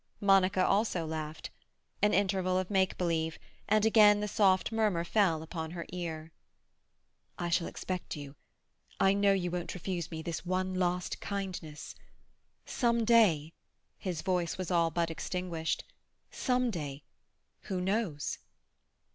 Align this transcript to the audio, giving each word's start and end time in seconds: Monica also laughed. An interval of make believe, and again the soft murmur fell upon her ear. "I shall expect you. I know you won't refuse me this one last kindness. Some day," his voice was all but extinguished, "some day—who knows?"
Monica 0.19 0.65
also 0.65 1.05
laughed. 1.05 1.51
An 2.01 2.11
interval 2.11 2.57
of 2.57 2.71
make 2.71 2.97
believe, 2.97 3.37
and 3.69 3.85
again 3.85 4.19
the 4.19 4.27
soft 4.27 4.71
murmur 4.71 5.03
fell 5.03 5.43
upon 5.43 5.69
her 5.69 5.85
ear. 5.89 6.31
"I 7.37 7.49
shall 7.49 7.67
expect 7.67 8.15
you. 8.15 8.35
I 8.99 9.13
know 9.13 9.33
you 9.33 9.51
won't 9.51 9.75
refuse 9.75 10.09
me 10.09 10.23
this 10.23 10.43
one 10.43 10.73
last 10.73 11.19
kindness. 11.21 11.93
Some 12.65 13.05
day," 13.05 13.53
his 13.99 14.23
voice 14.23 14.57
was 14.57 14.71
all 14.71 14.89
but 14.89 15.11
extinguished, 15.11 15.83
"some 16.31 16.71
day—who 16.71 17.79
knows?" 17.79 18.39